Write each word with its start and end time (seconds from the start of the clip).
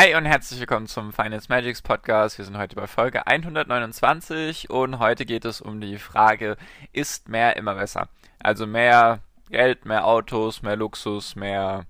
Hi 0.00 0.14
und 0.14 0.26
herzlich 0.26 0.60
willkommen 0.60 0.86
zum 0.86 1.12
Finance 1.12 1.46
Magics 1.48 1.82
Podcast. 1.82 2.38
Wir 2.38 2.44
sind 2.44 2.56
heute 2.56 2.76
bei 2.76 2.86
Folge 2.86 3.26
129 3.26 4.70
und 4.70 5.00
heute 5.00 5.26
geht 5.26 5.44
es 5.44 5.60
um 5.60 5.80
die 5.80 5.98
Frage, 5.98 6.56
ist 6.92 7.28
mehr 7.28 7.56
immer 7.56 7.74
besser? 7.74 8.08
Also 8.38 8.64
mehr 8.68 9.24
Geld, 9.50 9.86
mehr 9.86 10.06
Autos, 10.06 10.62
mehr 10.62 10.76
Luxus, 10.76 11.34
mehr 11.34 11.84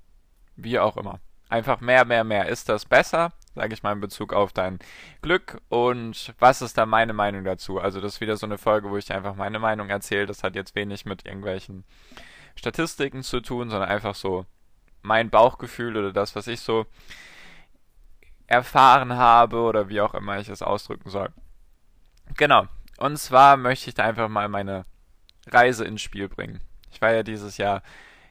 wie 0.56 0.78
auch 0.78 0.96
immer. 0.96 1.20
Einfach 1.50 1.82
mehr, 1.82 2.06
mehr, 2.06 2.24
mehr. 2.24 2.48
Ist 2.48 2.70
das 2.70 2.86
besser? 2.86 3.34
Sage 3.54 3.74
ich 3.74 3.82
mal 3.82 3.92
in 3.92 4.00
Bezug 4.00 4.32
auf 4.32 4.54
dein 4.54 4.78
Glück 5.20 5.60
und 5.68 6.32
was 6.38 6.62
ist 6.62 6.78
da 6.78 6.86
meine 6.86 7.12
Meinung 7.12 7.44
dazu? 7.44 7.78
Also 7.78 8.00
das 8.00 8.14
ist 8.14 8.20
wieder 8.22 8.38
so 8.38 8.46
eine 8.46 8.56
Folge, 8.56 8.88
wo 8.88 8.96
ich 8.96 9.12
einfach 9.12 9.34
meine 9.34 9.58
Meinung 9.58 9.90
erzähle. 9.90 10.24
Das 10.24 10.42
hat 10.42 10.54
jetzt 10.54 10.74
wenig 10.74 11.04
mit 11.04 11.26
irgendwelchen 11.26 11.84
Statistiken 12.54 13.22
zu 13.22 13.40
tun, 13.40 13.68
sondern 13.68 13.90
einfach 13.90 14.14
so 14.14 14.46
mein 15.02 15.28
Bauchgefühl 15.28 15.94
oder 15.94 16.14
das, 16.14 16.34
was 16.34 16.46
ich 16.46 16.60
so 16.60 16.86
erfahren 18.48 19.16
habe 19.16 19.60
oder 19.60 19.88
wie 19.88 20.00
auch 20.00 20.14
immer 20.14 20.40
ich 20.40 20.48
es 20.48 20.62
ausdrücken 20.62 21.10
soll. 21.10 21.28
Genau. 22.36 22.66
Und 22.98 23.16
zwar 23.18 23.56
möchte 23.56 23.88
ich 23.88 23.94
da 23.94 24.04
einfach 24.04 24.28
mal 24.28 24.48
meine 24.48 24.84
Reise 25.46 25.84
ins 25.84 26.02
Spiel 26.02 26.28
bringen. 26.28 26.60
Ich 26.90 27.00
war 27.00 27.12
ja 27.12 27.22
dieses 27.22 27.58
Jahr 27.58 27.82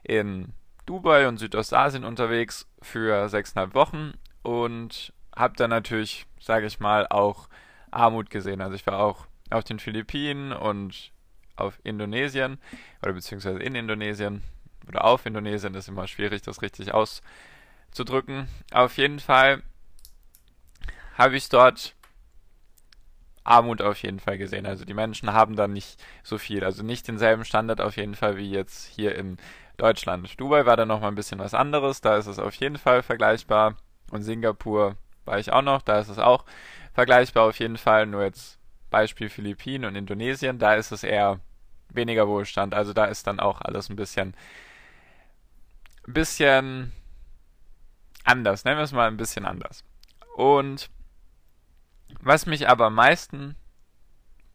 in 0.04 0.54
Dubai 0.86 1.28
und 1.28 1.38
Südostasien 1.38 2.04
unterwegs 2.04 2.68
für 2.82 3.30
sechseinhalb 3.30 3.74
Wochen 3.76 4.14
und 4.42 5.14
habe 5.36 5.56
dann 5.56 5.70
natürlich, 5.70 6.26
sage 6.40 6.66
ich 6.66 6.80
mal, 6.80 7.08
auch 7.08 7.48
Armut 7.92 8.30
gesehen. 8.30 8.62
Also 8.62 8.76
ich 8.76 8.88
war 8.88 9.00
auch 9.00 9.28
auf 9.50 9.64
den 9.64 9.80
Philippinen 9.80 10.52
und 10.52 11.12
auf 11.56 11.80
Indonesien 11.84 12.60
oder 13.02 13.14
beziehungsweise 13.14 13.60
in 13.60 13.76
Indonesien 13.76 14.44
oder 14.88 15.06
auf 15.06 15.26
Indonesien 15.26 15.74
ist 15.76 15.88
immer 15.88 16.08
schwierig, 16.08 16.42
das 16.42 16.62
richtig 16.62 16.94
auszudrücken. 16.94 18.48
Auf 18.72 18.98
jeden 18.98 19.20
Fall 19.20 19.62
habe 21.18 21.36
ich 21.36 21.50
dort 21.50 21.96
Armut 23.44 23.82
auf 23.82 24.02
jeden 24.04 24.20
Fall 24.20 24.38
gesehen. 24.38 24.66
Also 24.66 24.86
die 24.86 24.94
Menschen 24.94 25.32
haben 25.32 25.56
da 25.56 25.68
nicht 25.68 26.04
so 26.24 26.38
viel, 26.38 26.64
also 26.64 26.84
nicht 26.84 27.08
denselben 27.08 27.46
Standard 27.46 27.82
auf 27.82 27.98
jeden 27.98 28.16
Fall 28.16 28.38
wie 28.38 28.52
jetzt 28.52 28.86
hier 28.86 29.16
in 29.16 29.38
Deutschland. 29.78 30.40
Dubai 30.40 30.66
war 30.66 30.76
dann 30.76 30.90
nochmal 30.90 31.12
ein 31.12 31.16
bisschen 31.16 31.40
was 31.40 31.54
anderes, 31.54 32.02
da 32.02 32.18
ist 32.18 32.28
es 32.28 32.40
auf 32.40 32.54
jeden 32.56 32.78
Fall 32.78 33.04
vergleichbar. 33.04 33.78
Und 34.12 34.24
Singapur 34.24 34.98
war 35.26 35.40
ich 35.40 35.52
auch 35.52 35.62
noch, 35.62 35.82
da 35.82 36.00
ist 36.00 36.10
es 36.10 36.20
auch 36.20 36.46
vergleichbar 36.94 37.46
auf 37.46 37.60
jeden 37.60 37.78
Fall. 37.78 38.06
Nur 38.06 38.24
jetzt 38.24 38.60
Beispiel 38.90 39.30
Philippinen 39.30 39.86
und 39.86 39.96
Indonesien, 39.96 40.60
da 40.60 40.76
ist 40.76 40.92
es 40.92 41.04
eher 41.04 41.40
weniger 41.90 42.28
Wohlstand. 42.28 42.74
Also 42.74 42.94
da 42.94 43.06
ist 43.06 43.28
dann 43.28 43.40
auch 43.40 43.62
alles 43.62 43.90
ein 43.90 43.96
bisschen, 43.96 44.34
bisschen 46.06 46.92
anders. 48.24 48.66
Nennen 48.66 48.78
wir 48.78 48.84
es 48.84 48.92
mal 48.92 49.08
ein 49.08 49.18
bisschen 49.18 49.46
anders. 49.46 49.84
Und 50.36 50.90
was 52.22 52.46
mich 52.46 52.68
aber 52.68 52.88
am 52.88 52.96
meisten 52.96 53.56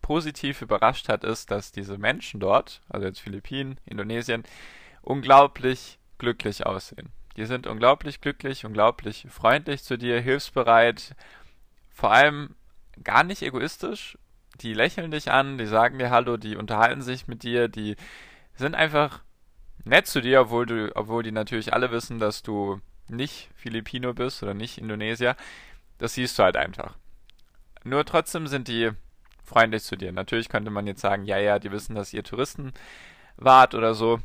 positiv 0.01 0.63
überrascht 0.63 1.09
hat, 1.09 1.25
ist, 1.25 1.51
dass 1.51 1.73
diese 1.73 1.97
Menschen 1.97 2.41
dort, 2.41 2.81
also 2.89 3.07
jetzt 3.07 3.21
Philippinen, 3.21 3.79
Indonesien, 3.87 4.43
unglaublich 5.01 5.99
glücklich 6.19 6.67
aussehen. 6.67 7.13
Die 7.37 7.47
sind 7.47 7.67
unglaublich 7.67 8.21
glücklich, 8.21 8.65
unglaublich 8.65 9.27
freundlich 9.31 9.83
zu 9.83 9.97
dir, 9.97 10.21
hilfsbereit, 10.21 11.15
vor 11.91 12.13
allem 12.13 12.55
gar 13.03 13.25
nicht 13.25 13.43
egoistisch. 13.43 14.19
Die 14.61 14.75
lächeln 14.75 15.11
dich 15.11 15.31
an, 15.31 15.57
die 15.57 15.67
sagen 15.67 15.99
dir 15.99 16.11
Hallo, 16.11 16.37
die 16.37 16.57
unterhalten 16.57 17.01
sich 17.01 17.27
mit 17.27 17.43
dir, 17.43 17.69
die 17.69 17.97
sind 18.55 18.75
einfach 18.75 19.23
nett 19.85 20.07
zu 20.07 20.21
dir, 20.21 20.43
obwohl 20.43 20.67
du, 20.67 20.95
obwohl 20.95 21.23
die 21.23 21.33
natürlich 21.33 21.73
alle 21.73 21.91
wissen, 21.91 22.19
dass 22.19 22.43
du 22.43 22.81
nicht 23.09 23.51
Filipino 23.55 24.13
bist 24.13 24.43
oder 24.43 24.55
nicht 24.55 24.79
Indonesier. 24.79 25.37
Das 25.99 26.15
siehst 26.15 26.39
du 26.39 26.43
halt 26.43 26.57
einfach. 26.57 26.97
Nur 27.85 28.05
trotzdem 28.05 28.47
sind 28.47 28.69
die 28.69 28.91
freundlich 29.45 29.83
zu 29.83 29.97
dir. 29.97 30.13
Natürlich 30.13 30.49
könnte 30.49 30.71
man 30.71 30.87
jetzt 30.87 31.01
sagen, 31.01 31.25
ja, 31.25 31.39
ja, 31.39 31.59
die 31.59 31.73
wissen, 31.73 31.95
dass 31.95 32.13
ihr 32.13 32.25
Touristen 32.25 32.73
wart 33.37 33.75
oder 33.75 33.95
so. 33.95 34.21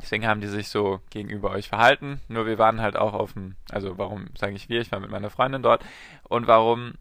Deswegen 0.00 0.26
haben 0.26 0.40
die 0.40 0.48
sich 0.48 0.68
so 0.68 1.00
gegenüber 1.10 1.50
euch 1.50 1.68
verhalten. 1.68 2.20
Nur 2.28 2.46
wir 2.46 2.58
waren 2.58 2.80
halt 2.80 2.96
auch 2.96 3.14
auf 3.14 3.34
dem, 3.34 3.56
also 3.70 3.96
warum 3.96 4.26
sage 4.36 4.54
ich 4.54 4.68
wir, 4.68 4.80
ich 4.80 4.90
war 4.90 5.00
mit 5.00 5.10
meiner 5.10 5.30
Freundin 5.30 5.62
dort. 5.62 5.84
Und 6.24 6.46
warum, 6.46 6.94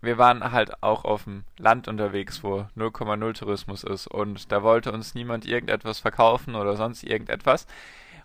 wir 0.00 0.18
waren 0.18 0.52
halt 0.52 0.82
auch 0.82 1.04
auf 1.04 1.24
dem 1.24 1.44
Land 1.58 1.88
unterwegs, 1.88 2.42
wo 2.44 2.66
0,0 2.76 3.32
Tourismus 3.38 3.84
ist. 3.84 4.06
Und 4.06 4.52
da 4.52 4.62
wollte 4.62 4.92
uns 4.92 5.14
niemand 5.14 5.46
irgendetwas 5.46 5.98
verkaufen 5.98 6.54
oder 6.54 6.76
sonst 6.76 7.04
irgendetwas. 7.04 7.66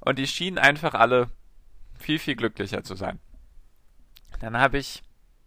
Und 0.01 0.19
die 0.19 0.27
schienen 0.27 0.57
einfach 0.57 0.93
alle 0.93 1.29
viel, 1.97 2.19
viel 2.19 2.35
glücklicher 2.35 2.83
zu 2.83 2.95
sein. 2.95 3.19
Dann 4.39 4.57
habe 4.57 4.77
ich 4.77 5.03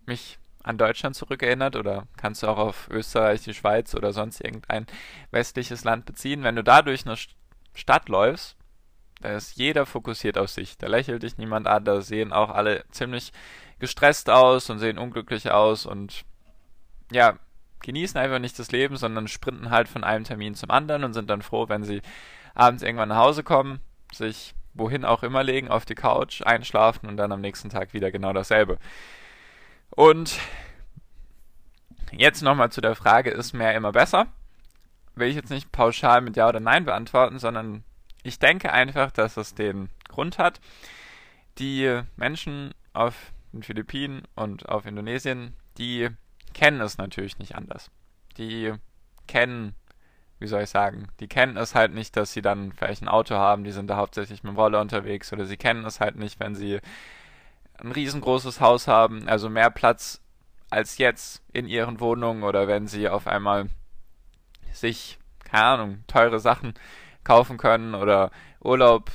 mich 0.07 0.39
an 0.63 0.79
Deutschland 0.79 1.17
zurückerinnert 1.17 1.77
oder 1.77 2.07
kannst 2.17 2.43
du 2.43 2.49
auch 2.49 2.59
auf 2.59 2.89
Österreich, 2.91 3.43
die 3.43 3.55
Schweiz 3.55 3.95
oder 3.95 4.13
sonst 4.13 4.41
irgendein 4.41 4.87
westliches 5.31 5.85
Land 5.85 6.05
beziehen. 6.05 6.43
Wenn 6.43 6.57
du 6.57 6.65
da 6.65 6.83
durch 6.83 7.07
eine 7.07 7.17
Stadt 7.75 8.09
läufst, 8.09 8.57
da 9.21 9.37
ist 9.37 9.57
jeder 9.57 9.87
fokussiert 9.87 10.39
auf 10.39 10.51
sich. 10.51 10.79
Da 10.79 10.87
lächelt 10.87 11.23
dich 11.23 11.39
niemand 11.39 11.67
an, 11.67 11.85
da 11.85 12.01
sehen 12.01 12.33
auch 12.33 12.51
alle 12.51 12.85
ziemlich 12.91 13.33
gestresst 13.79 14.29
aus 14.31 14.71
und 14.71 14.79
sehen 14.79 14.99
unglücklich 14.99 15.51
aus 15.51 15.87
und 15.87 16.25
ja, 17.11 17.39
genießen 17.83 18.21
einfach 18.21 18.39
nicht 18.39 18.59
das 18.59 18.73
Leben, 18.73 18.97
sondern 18.97 19.29
sprinten 19.29 19.71
halt 19.71 19.89
von 19.89 20.05
einem 20.05 20.25
Termin 20.25 20.55
zum 20.55 20.71
anderen 20.71 21.05
und 21.05 21.15
sind 21.15 21.31
dann 21.31 21.43
froh, 21.43 21.69
wenn 21.69 21.85
sie 21.85 22.03
abends 22.55 22.83
irgendwann 22.83 23.09
nach 23.09 23.17
Hause 23.17 23.43
kommen, 23.43 23.81
sich 24.13 24.55
wohin 24.75 25.05
auch 25.05 25.23
immer 25.23 25.43
legen, 25.43 25.69
auf 25.69 25.85
die 25.85 25.95
Couch, 25.95 26.43
einschlafen 26.43 27.09
und 27.09 27.17
dann 27.17 27.33
am 27.33 27.41
nächsten 27.41 27.71
Tag 27.71 27.93
wieder 27.93 28.11
genau 28.11 28.33
dasselbe. 28.33 28.79
Und 29.91 30.39
jetzt 32.13 32.43
nochmal 32.43 32.71
zu 32.71 32.81
der 32.81 32.95
Frage, 32.95 33.31
ist 33.31 33.53
mehr 33.53 33.75
immer 33.75 33.93
besser? 33.93 34.27
Will 35.15 35.29
ich 35.29 35.37
jetzt 35.37 35.51
nicht 35.51 35.73
pauschal 35.73 36.21
mit 36.21 36.37
Ja 36.37 36.49
oder 36.49 36.61
Nein 36.61 36.85
beantworten, 36.85 37.39
sondern 37.39 37.85
ich 38.23 38.39
denke 38.39 38.73
einfach, 38.73 39.11
dass 39.11 39.37
es 39.37 39.55
den 39.55 39.91
Grund 40.09 40.39
hat. 40.39 40.61
Die 41.59 42.01
Menschen 42.17 42.73
auf 42.93 43.33
den 43.53 43.63
Philippinen 43.63 44.23
und 44.35 44.69
auf 44.69 44.87
Indonesien, 44.87 45.55
die 45.79 46.09
kennen 46.55 46.81
es 46.81 46.99
natürlich 46.99 47.39
nicht 47.39 47.55
anders. 47.57 47.91
Die 48.37 48.73
kennen, 49.27 49.75
wie 50.39 50.47
soll 50.47 50.63
ich 50.63 50.71
sagen, 50.71 51.09
die 51.21 51.29
kennen 51.29 51.57
es 51.57 51.75
halt 51.75 51.93
nicht, 51.93 52.17
dass 52.17 52.33
sie 52.33 52.43
dann 52.43 52.73
vielleicht 52.73 53.03
ein 53.03 53.09
Auto 53.09 53.35
haben, 53.35 53.65
die 53.65 53.73
sind 53.73 53.89
da 53.89 53.97
hauptsächlich 53.97 54.43
mit 54.43 54.53
dem 54.53 54.57
Roller 54.59 54.81
unterwegs 54.81 55.33
oder 55.33 55.45
sie 55.47 55.57
kennen 55.57 55.85
es 55.85 56.01
halt 56.01 56.17
nicht, 56.17 56.41
wenn 56.41 56.55
sie 56.55 56.81
ein 57.81 57.93
riesengroßes 57.93 58.61
Haus 58.61 58.87
haben, 58.89 59.29
also 59.29 59.49
mehr 59.49 59.71
Platz 59.71 60.21
als 60.69 60.99
jetzt 60.99 61.43
in 61.53 61.67
ihren 61.67 62.01
Wohnungen 62.01 62.43
oder 62.43 62.69
wenn 62.69 62.87
sie 62.87 63.09
auf 63.09 63.27
einmal 63.27 63.69
sich, 64.73 65.19
keine 65.45 65.65
Ahnung, 65.65 66.05
teure 66.07 66.39
Sachen 66.39 66.75
kaufen 67.25 67.59
können 67.59 67.95
oder 67.95 68.31
Urlaub 68.61 69.11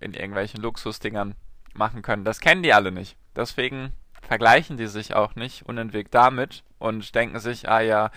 in 0.00 0.14
irgendwelchen 0.14 0.62
Luxusdingern 0.62 1.34
machen 1.74 2.02
können. 2.02 2.24
Das 2.24 2.40
kennen 2.40 2.62
die 2.62 2.72
alle 2.72 2.90
nicht. 2.90 3.16
Deswegen 3.36 3.92
vergleichen 4.22 4.76
die 4.76 4.86
sich 4.86 5.14
auch 5.14 5.34
nicht 5.34 5.66
unentwegt 5.66 6.14
damit 6.14 6.64
und 6.78 7.14
denken 7.14 7.38
sich, 7.38 7.68
ah 7.68 7.80
ja, 7.80 8.10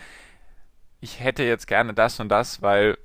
ich 0.99 1.19
hätte 1.19 1.43
jetzt 1.43 1.67
gerne 1.67 1.93
das 1.93 2.19
und 2.19 2.29
das, 2.29 2.61
weil 2.61 2.97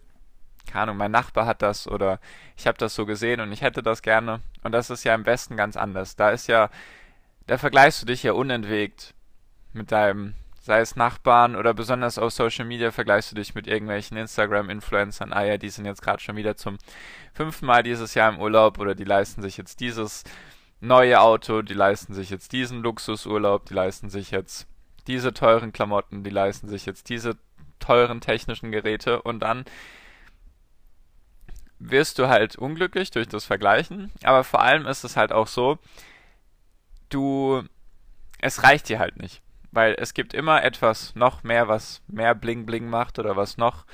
keine 0.66 0.82
Ahnung, 0.82 0.96
mein 0.96 1.10
Nachbar 1.10 1.46
hat 1.46 1.62
das 1.62 1.88
oder 1.88 2.20
ich 2.56 2.66
habe 2.66 2.78
das 2.78 2.94
so 2.94 3.06
gesehen 3.06 3.40
und 3.40 3.52
ich 3.52 3.62
hätte 3.62 3.82
das 3.82 4.02
gerne. 4.02 4.40
Und 4.62 4.72
das 4.72 4.90
ist 4.90 5.04
ja 5.04 5.14
im 5.14 5.26
Westen 5.26 5.56
ganz 5.56 5.76
anders. 5.76 6.16
Da 6.16 6.30
ist 6.30 6.46
ja, 6.48 6.70
da 7.46 7.58
vergleichst 7.58 8.02
du 8.02 8.06
dich 8.06 8.22
ja 8.22 8.32
unentwegt 8.32 9.14
mit 9.72 9.92
deinem, 9.92 10.34
sei 10.60 10.80
es 10.80 10.96
Nachbarn 10.96 11.56
oder 11.56 11.74
besonders 11.74 12.18
auf 12.18 12.32
Social 12.32 12.64
Media 12.64 12.90
vergleichst 12.90 13.30
du 13.30 13.36
dich 13.36 13.54
mit 13.54 13.66
irgendwelchen 13.66 14.16
Instagram-Influencern. 14.16 15.32
Ah 15.32 15.44
ja, 15.44 15.56
die 15.58 15.68
sind 15.68 15.86
jetzt 15.86 16.02
gerade 16.02 16.22
schon 16.22 16.36
wieder 16.36 16.56
zum 16.56 16.78
fünften 17.32 17.66
Mal 17.66 17.82
dieses 17.82 18.14
Jahr 18.14 18.32
im 18.32 18.40
Urlaub 18.40 18.78
oder 18.78 18.94
die 18.94 19.04
leisten 19.04 19.42
sich 19.42 19.56
jetzt 19.56 19.80
dieses 19.80 20.24
neue 20.80 21.20
Auto, 21.20 21.62
die 21.62 21.74
leisten 21.74 22.14
sich 22.14 22.30
jetzt 22.30 22.52
diesen 22.52 22.82
Luxusurlaub, 22.82 23.66
die 23.66 23.74
leisten 23.74 24.10
sich 24.10 24.30
jetzt 24.30 24.66
diese 25.06 25.32
teuren 25.32 25.72
Klamotten, 25.72 26.24
die 26.24 26.30
leisten 26.30 26.68
sich 26.68 26.86
jetzt 26.86 27.08
diese 27.08 27.36
teuren 27.78 28.20
technischen 28.20 28.72
Geräte 28.72 29.22
und 29.22 29.40
dann 29.40 29.64
wirst 31.78 32.18
du 32.18 32.28
halt 32.28 32.56
unglücklich 32.56 33.10
durch 33.10 33.28
das 33.28 33.44
Vergleichen, 33.44 34.12
aber 34.22 34.44
vor 34.44 34.60
allem 34.60 34.86
ist 34.86 35.04
es 35.04 35.16
halt 35.16 35.32
auch 35.32 35.46
so, 35.46 35.78
du, 37.08 37.62
es 38.40 38.62
reicht 38.62 38.88
dir 38.88 38.98
halt 38.98 39.16
nicht. 39.18 39.42
Weil 39.72 39.94
es 39.98 40.14
gibt 40.14 40.32
immer 40.32 40.62
etwas 40.62 41.14
noch 41.16 41.42
mehr, 41.42 41.68
was 41.68 42.00
mehr 42.06 42.34
Bling 42.34 42.64
Bling 42.64 42.88
macht 42.88 43.18
oder 43.18 43.36
was 43.36 43.58
noch 43.58 43.84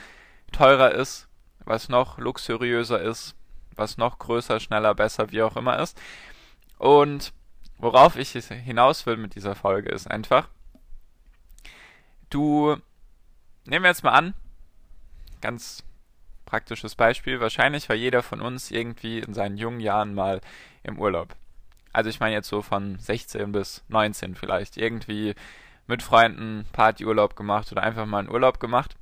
teurer 0.53 0.93
ist, 0.93 1.29
was 1.65 1.89
noch 1.89 2.19
luxuriöser 2.19 3.01
ist, 3.01 3.35
was 3.75 3.97
noch 3.97 4.19
größer, 4.19 4.61
schneller, 4.61 4.95
besser, 4.95 5.33
wie 5.33 5.43
auch 5.43 5.57
immer 5.57 5.81
ist. 5.81 6.01
Und 6.79 7.33
worauf 7.79 8.17
ich 8.17 8.31
hinaus 8.31 9.07
will 9.07 9.17
mit 9.17 9.35
dieser 9.35 9.57
Folge 9.57 9.91
ist 9.91 10.09
einfach, 10.09 10.49
du, 12.31 12.77
nehmen 13.65 13.85
wir 13.85 13.91
jetzt 13.91 14.05
mal 14.05 14.13
an, 14.13 14.35
ganz 15.41 15.83
praktisches 16.53 16.95
Beispiel, 16.97 17.41
wahrscheinlich 17.41 17.89
war 17.89 17.97
jeder 17.97 18.23
von 18.23 18.43
uns 18.43 18.71
irgendwie 18.71 19.21
in 19.21 19.33
seinen 19.33 19.57
jungen 19.57 19.81
Jahren 19.81 20.13
mal 20.13 20.43
im 20.83 20.99
Urlaub. 20.99 21.35
Also 21.95 22.11
ich 22.11 22.21
meine 22.21 22.35
jetzt 22.35 22.49
so 22.49 22.61
von 22.61 22.99
16 22.99 23.53
bis 23.53 23.83
19 23.89 24.35
vielleicht, 24.35 24.77
irgendwie 24.77 25.35
mit 25.87 26.03
Freunden 26.03 26.67
Partyurlaub 26.75 27.37
gemacht 27.37 27.73
oder 27.73 27.83
einfach 27.83 28.05
mal 28.05 28.19
einen 28.19 28.29
Urlaub 28.29 28.61
gemacht. 28.61 28.97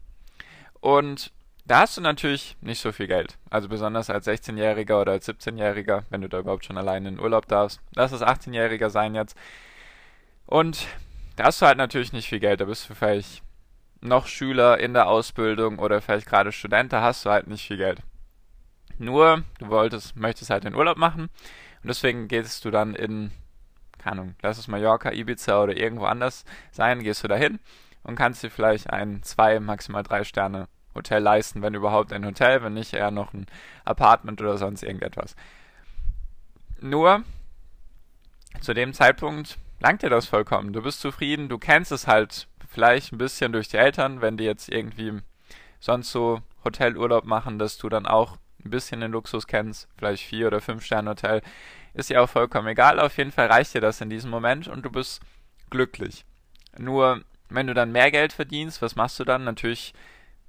Und 0.78 1.32
da 1.64 1.80
hast 1.80 1.96
du 1.96 2.00
natürlich 2.00 2.56
nicht 2.60 2.80
so 2.80 2.92
viel 2.92 3.08
Geld. 3.08 3.36
Also 3.50 3.68
besonders 3.68 4.10
als 4.10 4.28
16-Jähriger 4.28 5.00
oder 5.00 5.10
als 5.10 5.28
17-Jähriger, 5.28 6.04
wenn 6.08 6.20
du 6.20 6.28
da 6.28 6.38
überhaupt 6.38 6.64
schon 6.64 6.78
alleine 6.78 7.08
in 7.08 7.18
Urlaub 7.18 7.48
darfst. 7.48 7.80
Lass 7.96 8.12
es 8.12 8.22
18-Jähriger 8.22 8.90
sein 8.90 9.16
jetzt. 9.16 9.36
Und 10.46 10.86
da 11.34 11.46
hast 11.46 11.60
du 11.60 11.66
halt 11.66 11.78
natürlich 11.78 12.12
nicht 12.12 12.28
viel 12.28 12.38
Geld. 12.38 12.60
Da 12.60 12.66
bist 12.66 12.88
du 12.88 12.94
vielleicht 12.94 13.42
noch 14.00 14.26
Schüler 14.26 14.78
in 14.78 14.94
der 14.94 15.08
Ausbildung 15.08 15.78
oder 15.78 16.00
vielleicht 16.00 16.26
gerade 16.26 16.52
Student, 16.52 16.92
da 16.92 17.02
hast 17.02 17.24
du 17.24 17.30
halt 17.30 17.46
nicht 17.46 17.66
viel 17.66 17.76
Geld. 17.76 18.00
Nur, 18.98 19.44
du 19.58 19.68
wolltest, 19.68 20.16
möchtest 20.16 20.50
halt 20.50 20.64
den 20.64 20.74
Urlaub 20.74 20.96
machen 20.96 21.24
und 21.82 21.88
deswegen 21.88 22.28
gehst 22.28 22.64
du 22.64 22.70
dann 22.70 22.94
in, 22.94 23.30
keine 23.98 24.20
Ahnung, 24.20 24.34
lass 24.42 24.58
es 24.58 24.68
Mallorca, 24.68 25.12
Ibiza 25.12 25.62
oder 25.62 25.76
irgendwo 25.76 26.04
anders 26.04 26.44
sein, 26.72 27.02
gehst 27.02 27.24
du 27.24 27.28
dahin 27.28 27.60
und 28.02 28.16
kannst 28.16 28.42
dir 28.42 28.50
vielleicht 28.50 28.90
ein, 28.90 29.22
zwei, 29.22 29.60
maximal 29.60 30.02
drei 30.02 30.24
Sterne 30.24 30.68
Hotel 30.94 31.22
leisten, 31.22 31.62
wenn 31.62 31.74
überhaupt 31.74 32.12
ein 32.12 32.26
Hotel, 32.26 32.62
wenn 32.62 32.74
nicht 32.74 32.94
eher 32.94 33.10
noch 33.10 33.32
ein 33.32 33.46
Apartment 33.84 34.40
oder 34.40 34.58
sonst 34.58 34.82
irgendetwas. 34.82 35.36
Nur, 36.80 37.22
zu 38.60 38.74
dem 38.74 38.92
Zeitpunkt 38.92 39.58
langt 39.78 40.02
dir 40.02 40.10
das 40.10 40.26
vollkommen. 40.26 40.72
Du 40.72 40.82
bist 40.82 41.00
zufrieden, 41.00 41.48
du 41.48 41.58
kennst 41.58 41.92
es 41.92 42.06
halt 42.06 42.48
vielleicht 42.70 43.12
ein 43.12 43.18
bisschen 43.18 43.52
durch 43.52 43.68
die 43.68 43.76
Eltern, 43.76 44.22
wenn 44.22 44.36
die 44.36 44.44
jetzt 44.44 44.68
irgendwie 44.68 45.18
sonst 45.80 46.12
so 46.12 46.40
Hotelurlaub 46.64 47.24
machen, 47.24 47.58
dass 47.58 47.76
du 47.76 47.88
dann 47.88 48.06
auch 48.06 48.36
ein 48.64 48.70
bisschen 48.70 49.00
den 49.00 49.12
Luxus 49.12 49.46
kennst, 49.46 49.88
vielleicht 49.96 50.24
vier 50.24 50.46
oder 50.46 50.60
fünf 50.60 50.84
Sterne 50.84 51.10
Hotel, 51.10 51.42
ist 51.94 52.10
ja 52.10 52.20
auch 52.20 52.28
vollkommen 52.28 52.68
egal. 52.68 53.00
Auf 53.00 53.16
jeden 53.16 53.32
Fall 53.32 53.46
reicht 53.46 53.74
dir 53.74 53.80
das 53.80 54.00
in 54.00 54.10
diesem 54.10 54.30
Moment 54.30 54.68
und 54.68 54.84
du 54.84 54.90
bist 54.90 55.20
glücklich. 55.70 56.24
Nur 56.78 57.22
wenn 57.48 57.66
du 57.66 57.74
dann 57.74 57.92
mehr 57.92 58.10
Geld 58.10 58.32
verdienst, 58.32 58.80
was 58.80 58.94
machst 58.94 59.18
du 59.18 59.24
dann? 59.24 59.44
Natürlich 59.44 59.92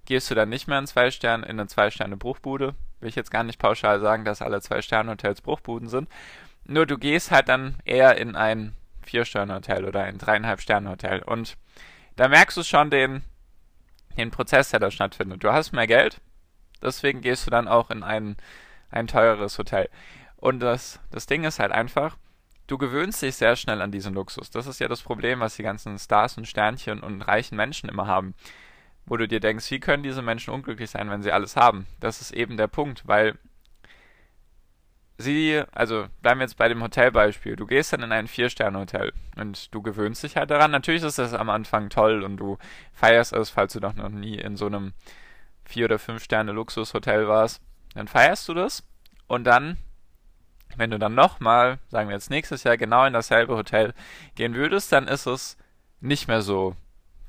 gehst 0.06 0.30
du 0.30 0.36
dann 0.36 0.50
nicht 0.50 0.68
mehr 0.68 0.80
in 0.80 0.88
zwei 0.88 1.10
Sterne 1.10 1.46
in 1.46 1.60
eine 1.60 1.68
zwei 1.68 1.90
Sterne 1.90 2.18
Bruchbude. 2.18 2.76
Will 3.00 3.10
ich 3.10 3.16
jetzt 3.16 3.32
gar 3.32 3.44
nicht 3.44 3.60
pauschal 3.60 4.00
sagen, 4.00 4.26
dass 4.26 4.44
alle 4.44 4.62
zwei 4.62 4.82
Sterne 4.82 5.12
Hotels 5.12 5.42
Bruchbuden 5.42 5.90
sind. 5.90 6.08
Nur 6.66 6.86
du 6.86 6.98
gehst 7.00 7.32
halt 7.32 7.50
dann 7.50 7.78
eher 7.86 8.18
in 8.18 8.36
ein 8.36 8.76
vier 9.02 9.26
Sterne 9.26 9.56
Hotel 9.56 9.86
oder 9.86 10.04
ein 10.04 10.20
dreieinhalb 10.20 10.62
Sterne 10.62 10.90
Hotel 10.90 11.24
und 11.24 11.58
da 12.16 12.28
merkst 12.28 12.58
du 12.58 12.64
schon 12.64 12.90
den, 12.90 13.24
den 14.18 14.32
Prozess, 14.32 14.70
der 14.70 14.80
da 14.80 14.92
stattfindet. 14.92 15.44
Du 15.44 15.52
hast 15.52 15.72
mehr 15.72 15.88
Geld, 15.88 16.22
deswegen 16.82 17.22
gehst 17.22 17.46
du 17.46 17.52
dann 17.52 17.68
auch 17.68 17.90
in 17.90 18.04
ein, 18.04 18.38
ein 18.90 19.08
teureres 19.08 19.58
Hotel. 19.58 19.90
Und 20.38 20.60
das, 20.60 21.00
das 21.12 21.28
Ding 21.28 21.44
ist 21.44 21.60
halt 21.60 21.72
einfach, 21.72 22.18
du 22.68 22.78
gewöhnst 22.78 23.22
dich 23.22 23.36
sehr 23.36 23.56
schnell 23.56 23.82
an 23.82 23.92
diesen 23.92 24.14
Luxus. 24.14 24.50
Das 24.50 24.68
ist 24.68 24.80
ja 24.80 24.88
das 24.88 25.02
Problem, 25.02 25.40
was 25.40 25.56
die 25.56 25.64
ganzen 25.64 26.00
Stars 26.00 26.38
und 26.38 26.48
Sternchen 26.48 27.02
und 27.02 27.22
reichen 27.22 27.56
Menschen 27.56 27.90
immer 27.90 28.08
haben. 28.08 28.34
Wo 29.06 29.18
du 29.18 29.28
dir 29.28 29.40
denkst, 29.40 29.70
wie 29.72 29.80
können 29.80 30.04
diese 30.04 30.22
Menschen 30.22 30.54
unglücklich 30.54 30.90
sein, 30.90 31.10
wenn 31.10 31.22
sie 31.22 31.32
alles 31.32 31.56
haben? 31.56 31.88
Das 32.00 32.22
ist 32.22 32.32
eben 32.32 32.58
der 32.58 32.68
Punkt, 32.68 33.08
weil 33.08 33.38
sie, 35.22 35.64
also 35.72 36.08
bleiben 36.22 36.40
wir 36.40 36.46
jetzt 36.46 36.58
bei 36.58 36.68
dem 36.68 36.84
Hotelbeispiel. 36.84 37.56
Du 37.56 37.66
gehst 37.66 37.94
dann 37.94 38.04
in 38.04 38.12
ein 38.12 38.28
Vier-Sterne-Hotel 38.28 39.14
und 39.38 39.74
du 39.74 39.82
gewöhnst 39.82 40.24
dich 40.24 40.36
halt 40.36 40.52
daran. 40.52 40.72
Natürlich 40.72 41.04
ist 41.04 41.20
das 41.20 41.34
am 41.34 41.50
Anfang 41.50 41.90
toll 41.90 42.24
und 42.24 42.38
du 42.38 42.58
feierst 42.94 43.34
es, 43.34 43.50
falls 43.50 43.74
du 43.74 43.80
doch 43.80 43.94
noch 43.94 44.10
nie 44.10 44.38
in 44.38 44.58
so 44.58 44.66
einem 44.66 44.94
Vier- 45.64 45.86
oder 45.86 46.00
Fünf-Sterne-Luxushotel 46.00 47.28
warst. 47.28 47.62
Dann 47.94 48.08
feierst 48.08 48.48
du 48.50 48.54
das 48.54 48.84
und 49.28 49.46
dann, 49.46 49.78
wenn 50.76 50.92
du 50.92 51.00
dann 51.00 51.16
nochmal, 51.16 51.80
sagen 51.90 52.10
wir 52.10 52.16
jetzt 52.16 52.30
nächstes 52.30 52.64
Jahr, 52.64 52.78
genau 52.78 53.06
in 53.06 53.14
dasselbe 53.14 53.56
Hotel 53.56 53.94
gehen 54.36 54.56
würdest, 54.56 54.92
dann 54.92 55.08
ist 55.08 55.26
es 55.26 55.58
nicht 56.00 56.28
mehr 56.28 56.42
so 56.42 56.76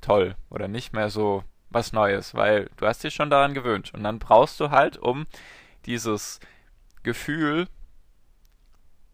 toll 0.00 0.34
oder 0.50 0.68
nicht 0.68 0.92
mehr 0.92 1.10
so 1.10 1.44
was 1.70 1.92
Neues, 1.92 2.34
weil 2.34 2.70
du 2.76 2.86
hast 2.86 3.02
dich 3.02 3.14
schon 3.14 3.30
daran 3.30 3.54
gewöhnt. 3.54 3.94
Und 3.94 4.02
dann 4.02 4.18
brauchst 4.18 4.60
du 4.60 4.70
halt, 4.70 4.96
um 4.96 5.26
dieses 5.86 6.40
Gefühl 7.02 7.66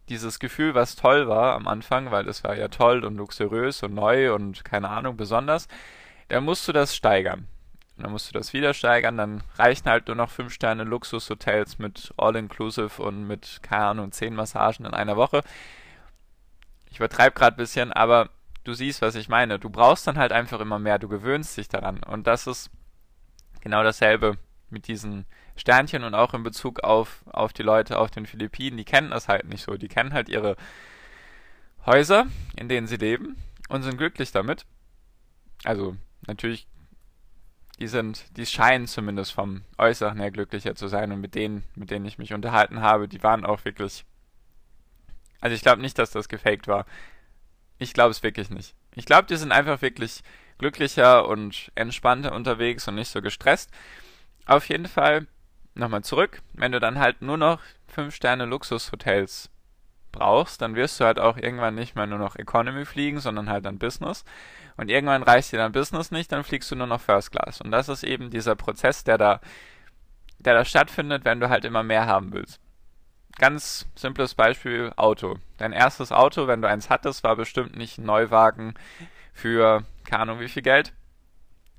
dieses 0.08 0.38
Gefühl, 0.38 0.74
was 0.74 0.96
toll 0.96 1.28
war 1.28 1.54
am 1.54 1.68
Anfang, 1.68 2.10
weil 2.10 2.28
es 2.28 2.44
war 2.44 2.56
ja 2.56 2.68
toll 2.68 3.04
und 3.04 3.16
luxuriös 3.16 3.82
und 3.82 3.94
neu 3.94 4.34
und 4.34 4.64
keine 4.64 4.88
Ahnung, 4.88 5.16
besonders, 5.16 5.68
dann 6.28 6.44
musst 6.44 6.66
du 6.68 6.72
das 6.72 6.94
steigern. 6.94 7.46
Und 7.96 8.04
dann 8.04 8.12
musst 8.12 8.28
du 8.28 8.38
das 8.38 8.52
wieder 8.52 8.74
steigern, 8.74 9.16
dann 9.16 9.42
reichen 9.56 9.88
halt 9.88 10.06
nur 10.06 10.16
noch 10.16 10.30
5 10.30 10.52
Sterne 10.52 10.84
Luxushotels 10.84 11.78
mit 11.78 12.14
All-Inclusive 12.16 13.02
und 13.02 13.26
mit, 13.26 13.60
keine 13.62 13.86
Ahnung, 13.86 14.12
10 14.12 14.34
Massagen 14.34 14.86
in 14.86 14.94
einer 14.94 15.16
Woche. 15.16 15.42
Ich 16.90 16.98
übertreibe 16.98 17.34
gerade 17.34 17.56
ein 17.56 17.58
bisschen, 17.58 17.92
aber 17.92 18.30
du 18.64 18.72
siehst, 18.72 19.02
was 19.02 19.14
ich 19.16 19.28
meine. 19.28 19.58
Du 19.58 19.68
brauchst 19.68 20.06
dann 20.06 20.16
halt 20.18 20.30
einfach 20.30 20.60
immer 20.60 20.78
mehr, 20.78 20.98
du 20.98 21.08
gewöhnst 21.08 21.56
dich 21.56 21.68
daran. 21.68 22.02
Und 22.04 22.26
das 22.26 22.46
ist 22.46 22.70
genau 23.60 23.82
dasselbe 23.82 24.38
mit 24.70 24.86
diesen 24.86 25.26
Sternchen 25.58 26.04
und 26.04 26.14
auch 26.14 26.34
in 26.34 26.42
Bezug 26.42 26.80
auf, 26.80 27.24
auf 27.26 27.52
die 27.52 27.62
Leute 27.62 27.98
auf 27.98 28.10
den 28.10 28.26
Philippinen, 28.26 28.76
die 28.76 28.84
kennen 28.84 29.10
das 29.10 29.28
halt 29.28 29.48
nicht 29.48 29.64
so. 29.64 29.76
Die 29.76 29.88
kennen 29.88 30.12
halt 30.12 30.28
ihre 30.28 30.56
Häuser, 31.84 32.26
in 32.56 32.68
denen 32.68 32.86
sie 32.86 32.96
leben 32.96 33.36
und 33.68 33.82
sind 33.82 33.98
glücklich 33.98 34.30
damit. 34.32 34.64
Also 35.64 35.96
natürlich, 36.26 36.68
die 37.78 37.88
sind, 37.88 38.36
die 38.36 38.46
scheinen 38.46 38.86
zumindest 38.86 39.32
vom 39.32 39.62
Äußeren 39.78 40.18
her 40.18 40.30
glücklicher 40.30 40.74
zu 40.74 40.88
sein 40.88 41.12
und 41.12 41.20
mit 41.20 41.34
denen, 41.34 41.64
mit 41.74 41.90
denen 41.90 42.06
ich 42.06 42.18
mich 42.18 42.32
unterhalten 42.32 42.80
habe, 42.80 43.08
die 43.08 43.22
waren 43.22 43.44
auch 43.44 43.64
wirklich. 43.64 44.04
Also 45.40 45.54
ich 45.54 45.62
glaube 45.62 45.82
nicht, 45.82 45.98
dass 45.98 46.10
das 46.10 46.28
gefaked 46.28 46.68
war. 46.68 46.86
Ich 47.78 47.94
glaube 47.94 48.10
es 48.10 48.22
wirklich 48.22 48.50
nicht. 48.50 48.74
Ich 48.94 49.06
glaube, 49.06 49.26
die 49.28 49.36
sind 49.36 49.52
einfach 49.52 49.82
wirklich 49.82 50.22
glücklicher 50.58 51.28
und 51.28 51.70
entspannter 51.76 52.32
unterwegs 52.32 52.86
und 52.88 52.96
nicht 52.96 53.10
so 53.10 53.22
gestresst. 53.22 53.70
Auf 54.46 54.68
jeden 54.68 54.86
Fall 54.86 55.26
nochmal 55.78 56.02
zurück, 56.02 56.42
wenn 56.54 56.72
du 56.72 56.80
dann 56.80 56.98
halt 56.98 57.22
nur 57.22 57.36
noch 57.36 57.60
5 57.88 58.14
Sterne 58.14 58.44
Luxushotels 58.44 59.50
brauchst, 60.12 60.62
dann 60.62 60.74
wirst 60.74 61.00
du 61.00 61.04
halt 61.04 61.18
auch 61.18 61.36
irgendwann 61.36 61.74
nicht 61.74 61.94
mehr 61.94 62.06
nur 62.06 62.18
noch 62.18 62.36
Economy 62.36 62.84
fliegen, 62.84 63.20
sondern 63.20 63.48
halt 63.48 63.64
dann 63.64 63.78
Business. 63.78 64.24
Und 64.76 64.90
irgendwann 64.90 65.22
reicht 65.22 65.52
dir 65.52 65.58
dann 65.58 65.72
Business 65.72 66.10
nicht, 66.10 66.32
dann 66.32 66.44
fliegst 66.44 66.70
du 66.70 66.76
nur 66.76 66.86
noch 66.86 67.00
First 67.00 67.32
Class. 67.32 67.60
Und 67.60 67.70
das 67.70 67.88
ist 67.88 68.04
eben 68.04 68.30
dieser 68.30 68.56
Prozess, 68.56 69.04
der 69.04 69.18
da, 69.18 69.40
der 70.38 70.54
da 70.54 70.64
stattfindet, 70.64 71.24
wenn 71.24 71.40
du 71.40 71.48
halt 71.48 71.64
immer 71.64 71.82
mehr 71.82 72.06
haben 72.06 72.32
willst. 72.32 72.60
Ganz 73.38 73.86
simples 73.94 74.34
Beispiel, 74.34 74.92
Auto. 74.96 75.36
Dein 75.58 75.72
erstes 75.72 76.10
Auto, 76.10 76.46
wenn 76.48 76.62
du 76.62 76.68
eins 76.68 76.90
hattest, 76.90 77.22
war 77.22 77.36
bestimmt 77.36 77.76
nicht 77.76 77.98
ein 77.98 78.04
Neuwagen 78.04 78.74
für, 79.32 79.84
keine 80.04 80.22
Ahnung 80.22 80.40
wie 80.40 80.48
viel 80.48 80.62
Geld, 80.62 80.92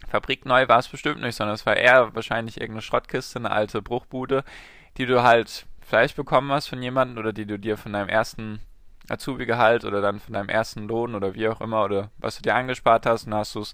fabrikneu 0.08 0.68
war 0.68 0.80
es 0.80 0.88
bestimmt 0.88 1.22
nicht, 1.22 1.36
sondern 1.36 1.56
es 1.56 1.66
war 1.66 1.78
eher 1.78 2.14
wahrscheinlich 2.16 2.58
irgendeine 2.58 2.82
Schrottkiste, 2.82 3.40
eine 3.40 3.52
alte 3.52 3.82
Bruchbude, 3.82 4.44
die 4.98 5.06
du 5.06 5.24
halt 5.24 5.66
vielleicht 5.82 6.16
bekommen 6.16 6.52
hast 6.52 6.68
von 6.68 6.82
jemandem 6.82 7.18
oder 7.18 7.34
die 7.34 7.46
du 7.46 7.58
dir 7.58 7.78
von 7.78 7.94
deinem 7.94 8.10
ersten 8.10 8.62
Azubi-Gehalt 9.10 9.86
oder 9.86 10.02
dann 10.02 10.20
von 10.20 10.34
deinem 10.34 10.50
ersten 10.50 10.88
Lohn 10.88 11.16
oder 11.16 11.34
wie 11.34 11.48
auch 11.48 11.62
immer 11.62 11.84
oder 11.84 12.12
was 12.18 12.38
du 12.38 12.42
dir 12.42 12.56
angespart 12.56 13.06
hast 13.06 13.26
und 13.26 13.34
hast 13.34 13.56
du 13.56 13.62
es 13.62 13.74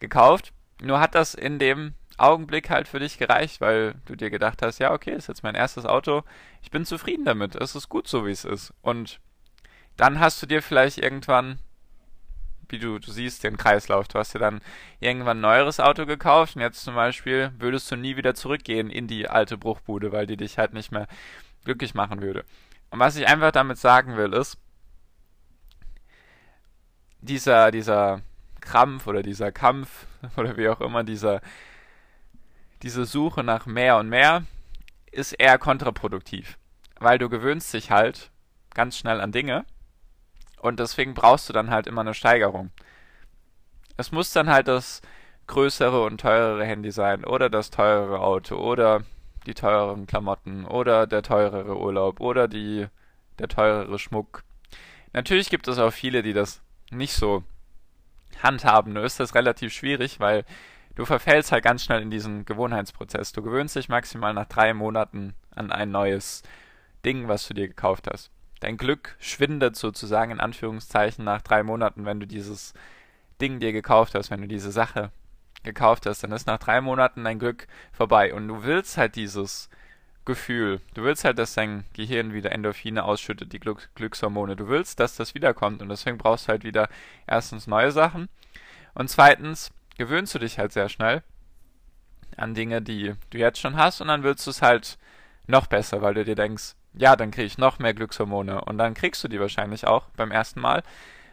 gekauft. 0.00 0.52
Nur 0.82 1.00
hat 1.00 1.14
das 1.14 1.34
in 1.34 1.58
dem 1.58 1.94
Augenblick 2.18 2.70
halt 2.70 2.88
für 2.88 2.98
dich 2.98 3.18
gereicht, 3.18 3.60
weil 3.60 3.94
du 4.06 4.16
dir 4.16 4.30
gedacht 4.30 4.62
hast, 4.62 4.78
ja, 4.78 4.92
okay, 4.92 5.12
ist 5.12 5.28
jetzt 5.28 5.42
mein 5.42 5.54
erstes 5.54 5.86
Auto, 5.86 6.22
ich 6.62 6.70
bin 6.70 6.84
zufrieden 6.84 7.24
damit, 7.24 7.54
es 7.54 7.74
ist 7.74 7.88
gut 7.88 8.08
so, 8.08 8.26
wie 8.26 8.30
es 8.30 8.44
ist. 8.44 8.74
Und 8.82 9.20
dann 9.96 10.20
hast 10.20 10.42
du 10.42 10.46
dir 10.46 10.62
vielleicht 10.62 10.98
irgendwann 10.98 11.58
wie 12.72 12.78
du, 12.78 12.98
du 12.98 13.10
siehst 13.10 13.44
den 13.44 13.56
Kreislauf. 13.56 14.08
Du 14.08 14.18
hast 14.18 14.34
dir 14.34 14.38
dann 14.38 14.60
irgendwann 15.00 15.38
ein 15.38 15.42
neueres 15.42 15.78
Auto 15.78 16.06
gekauft 16.06 16.56
und 16.56 16.62
jetzt 16.62 16.82
zum 16.82 16.94
Beispiel 16.94 17.52
würdest 17.58 17.90
du 17.90 17.96
nie 17.96 18.16
wieder 18.16 18.34
zurückgehen 18.34 18.90
in 18.90 19.06
die 19.06 19.28
alte 19.28 19.56
Bruchbude, 19.58 20.10
weil 20.10 20.26
die 20.26 20.36
dich 20.36 20.58
halt 20.58 20.72
nicht 20.72 20.90
mehr 20.90 21.06
glücklich 21.64 21.94
machen 21.94 22.22
würde. 22.22 22.44
Und 22.90 22.98
was 22.98 23.16
ich 23.16 23.28
einfach 23.28 23.52
damit 23.52 23.78
sagen 23.78 24.16
will, 24.16 24.32
ist, 24.32 24.58
dieser, 27.20 27.70
dieser 27.70 28.22
Krampf 28.60 29.06
oder 29.06 29.22
dieser 29.22 29.52
Kampf 29.52 30.06
oder 30.36 30.56
wie 30.56 30.68
auch 30.68 30.80
immer, 30.80 31.04
dieser, 31.04 31.40
diese 32.82 33.04
Suche 33.04 33.44
nach 33.44 33.66
mehr 33.66 33.98
und 33.98 34.08
mehr 34.08 34.44
ist 35.10 35.32
eher 35.32 35.58
kontraproduktiv. 35.58 36.58
Weil 36.98 37.18
du 37.18 37.28
gewöhnst 37.28 37.72
dich 37.74 37.90
halt 37.90 38.30
ganz 38.74 38.96
schnell 38.96 39.20
an 39.20 39.32
Dinge 39.32 39.64
Und 40.62 40.78
deswegen 40.78 41.12
brauchst 41.12 41.48
du 41.48 41.52
dann 41.52 41.70
halt 41.70 41.88
immer 41.88 42.02
eine 42.02 42.14
Steigerung. 42.14 42.70
Es 43.96 44.12
muss 44.12 44.32
dann 44.32 44.48
halt 44.48 44.68
das 44.68 45.02
größere 45.48 46.04
und 46.04 46.20
teurere 46.20 46.64
Handy 46.64 46.92
sein 46.92 47.24
oder 47.24 47.50
das 47.50 47.70
teurere 47.70 48.20
Auto 48.20 48.56
oder 48.56 49.02
die 49.44 49.54
teureren 49.54 50.06
Klamotten 50.06 50.64
oder 50.64 51.08
der 51.08 51.22
teurere 51.22 51.76
Urlaub 51.76 52.20
oder 52.20 52.46
die, 52.46 52.86
der 53.40 53.48
teurere 53.48 53.98
Schmuck. 53.98 54.44
Natürlich 55.12 55.50
gibt 55.50 55.66
es 55.66 55.78
auch 55.78 55.92
viele, 55.92 56.22
die 56.22 56.32
das 56.32 56.62
nicht 56.92 57.14
so 57.14 57.42
handhaben. 58.40 58.92
Nur 58.92 59.02
ist 59.02 59.18
das 59.18 59.34
relativ 59.34 59.72
schwierig, 59.72 60.20
weil 60.20 60.44
du 60.94 61.04
verfällst 61.04 61.50
halt 61.50 61.64
ganz 61.64 61.82
schnell 61.82 62.02
in 62.02 62.12
diesen 62.12 62.44
Gewohnheitsprozess. 62.44 63.32
Du 63.32 63.42
gewöhnst 63.42 63.74
dich 63.74 63.88
maximal 63.88 64.32
nach 64.32 64.46
drei 64.46 64.74
Monaten 64.74 65.34
an 65.56 65.72
ein 65.72 65.90
neues 65.90 66.44
Ding, 67.04 67.26
was 67.26 67.48
du 67.48 67.54
dir 67.54 67.66
gekauft 67.66 68.08
hast. 68.10 68.30
Dein 68.62 68.76
Glück 68.76 69.16
schwindet 69.18 69.74
sozusagen 69.74 70.30
in 70.30 70.38
Anführungszeichen 70.38 71.24
nach 71.24 71.42
drei 71.42 71.64
Monaten, 71.64 72.04
wenn 72.04 72.20
du 72.20 72.28
dieses 72.28 72.74
Ding 73.40 73.58
dir 73.58 73.72
gekauft 73.72 74.14
hast, 74.14 74.30
wenn 74.30 74.40
du 74.40 74.46
diese 74.46 74.70
Sache 74.70 75.10
gekauft 75.64 76.06
hast, 76.06 76.22
dann 76.22 76.30
ist 76.30 76.46
nach 76.46 76.58
drei 76.58 76.80
Monaten 76.80 77.24
dein 77.24 77.40
Glück 77.40 77.66
vorbei. 77.92 78.32
Und 78.32 78.46
du 78.46 78.62
willst 78.62 78.96
halt 78.98 79.16
dieses 79.16 79.68
Gefühl, 80.24 80.80
du 80.94 81.02
willst 81.02 81.24
halt, 81.24 81.40
dass 81.40 81.54
dein 81.54 81.84
Gehirn 81.92 82.32
wieder 82.32 82.52
Endorphine 82.52 83.02
ausschüttet, 83.02 83.52
die 83.52 83.58
Glück 83.58 83.90
Glückshormone. 83.96 84.54
Du 84.54 84.68
willst, 84.68 85.00
dass 85.00 85.16
das 85.16 85.34
wiederkommt 85.34 85.82
und 85.82 85.88
deswegen 85.88 86.18
brauchst 86.18 86.46
du 86.46 86.50
halt 86.50 86.62
wieder 86.62 86.88
erstens 87.26 87.66
neue 87.66 87.90
Sachen 87.90 88.28
und 88.94 89.10
zweitens 89.10 89.72
gewöhnst 89.98 90.36
du 90.36 90.38
dich 90.38 90.60
halt 90.60 90.72
sehr 90.72 90.88
schnell 90.88 91.24
an 92.36 92.54
Dinge, 92.54 92.80
die 92.80 93.14
du 93.30 93.38
jetzt 93.38 93.58
schon 93.58 93.76
hast 93.76 94.00
und 94.00 94.06
dann 94.06 94.22
willst 94.22 94.46
du 94.46 94.50
es 94.50 94.62
halt 94.62 94.98
noch 95.48 95.66
besser, 95.66 96.00
weil 96.00 96.14
du 96.14 96.24
dir 96.24 96.36
denkst, 96.36 96.76
ja, 96.94 97.16
dann 97.16 97.30
kriege 97.30 97.46
ich 97.46 97.58
noch 97.58 97.78
mehr 97.78 97.94
Glückshormone 97.94 98.62
und 98.62 98.78
dann 98.78 98.94
kriegst 98.94 99.22
du 99.24 99.28
die 99.28 99.40
wahrscheinlich 99.40 99.86
auch 99.86 100.06
beim 100.16 100.30
ersten 100.30 100.60
Mal. 100.60 100.82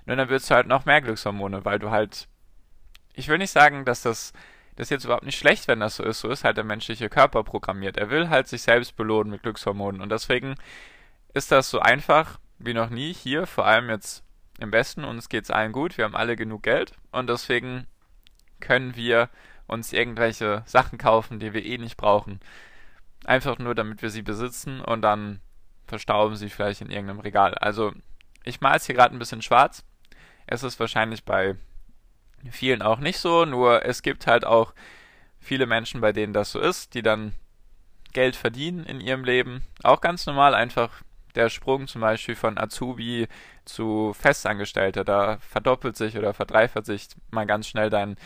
Nur 0.05 0.15
dann 0.15 0.29
willst 0.29 0.49
du 0.49 0.55
halt 0.55 0.67
noch 0.67 0.85
mehr 0.85 1.01
Glückshormone, 1.01 1.65
weil 1.65 1.79
du 1.79 1.91
halt 1.91 2.27
ich 3.19 3.27
will 3.27 3.37
nicht 3.37 3.51
sagen, 3.51 3.85
dass 3.85 4.01
das, 4.01 4.33
das 4.75 4.89
jetzt 4.89 5.03
überhaupt 5.03 5.25
nicht 5.25 5.37
schlecht, 5.37 5.67
wenn 5.67 5.81
das 5.81 5.97
so 5.97 6.03
ist. 6.03 6.21
So 6.21 6.29
ist 6.29 6.43
halt 6.43 6.57
der 6.57 6.63
menschliche 6.63 7.09
Körper 7.09 7.43
programmiert. 7.43 7.97
Er 7.97 8.09
will 8.09 8.29
halt 8.29 8.47
sich 8.47 8.61
selbst 8.61 8.95
belohnen 8.95 9.31
mit 9.31 9.43
Glückshormonen. 9.43 10.01
Und 10.01 10.09
deswegen 10.09 10.55
ist 11.33 11.51
das 11.51 11.69
so 11.69 11.79
einfach 11.79 12.39
wie 12.57 12.73
noch 12.73 12.89
nie 12.89 13.13
hier, 13.13 13.45
vor 13.45 13.65
allem 13.65 13.89
jetzt 13.89 14.23
im 14.59 14.71
Westen. 14.71 15.03
Uns 15.03 15.29
geht 15.29 15.43
es 15.43 15.51
allen 15.51 15.73
gut. 15.73 15.97
Wir 15.97 16.05
haben 16.05 16.15
alle 16.15 16.35
genug 16.35 16.63
Geld. 16.63 16.93
Und 17.11 17.29
deswegen 17.29 17.87
können 18.61 18.95
wir 18.95 19.29
uns 19.67 19.93
irgendwelche 19.93 20.63
Sachen 20.65 20.97
kaufen, 20.97 21.39
die 21.39 21.53
wir 21.53 21.63
eh 21.63 21.77
nicht 21.77 21.97
brauchen. 21.97 22.39
Einfach 23.25 23.59
nur, 23.59 23.75
damit 23.75 24.01
wir 24.01 24.09
sie 24.09 24.21
besitzen 24.21 24.79
und 24.79 25.01
dann 25.01 25.41
verstauben 25.89 26.35
sie 26.35 26.49
vielleicht 26.49 26.81
in 26.81 26.91
irgendeinem 26.91 27.19
Regal. 27.19 27.55
Also, 27.55 27.91
ich 28.43 28.61
male 28.61 28.77
es 28.77 28.85
hier 28.85 28.95
gerade 28.95 29.15
ein 29.15 29.19
bisschen 29.19 29.41
schwarz. 29.41 29.83
Es 30.47 30.63
ist 30.63 30.79
wahrscheinlich 30.79 31.25
bei 31.25 31.55
vielen 32.49 32.81
auch 32.81 32.99
nicht 32.99 33.19
so, 33.19 33.45
nur 33.45 33.85
es 33.85 34.01
gibt 34.01 34.27
halt 34.27 34.45
auch 34.45 34.73
viele 35.39 35.65
Menschen, 35.65 36.01
bei 36.01 36.13
denen 36.13 36.33
das 36.33 36.51
so 36.51 36.59
ist, 36.59 36.93
die 36.93 37.01
dann 37.01 37.33
Geld 38.13 38.35
verdienen 38.35 38.85
in 38.85 39.01
ihrem 39.01 39.23
Leben. 39.23 39.63
Auch 39.83 40.01
ganz 40.01 40.25
normal 40.25 40.55
einfach 40.55 41.03
der 41.35 41.49
Sprung 41.49 41.87
zum 41.87 42.01
Beispiel 42.01 42.35
von 42.35 42.57
Azubi 42.57 43.27
zu 43.65 44.13
Festangestellter, 44.13 45.03
da 45.03 45.37
verdoppelt 45.39 45.95
sich 45.95 46.17
oder 46.17 46.33
verdreifacht 46.33 46.85
sich 46.85 47.07
mal 47.29 47.45
ganz 47.45 47.67
schnell 47.67 47.89
dein, 47.89 48.17